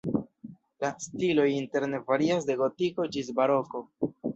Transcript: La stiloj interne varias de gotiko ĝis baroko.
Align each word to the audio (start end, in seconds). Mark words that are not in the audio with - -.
La 0.85 0.89
stiloj 1.03 1.47
interne 1.57 2.03
varias 2.11 2.51
de 2.51 2.59
gotiko 2.67 3.11
ĝis 3.17 3.35
baroko. 3.43 3.89